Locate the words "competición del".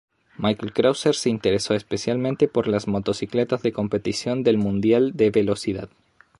3.71-4.57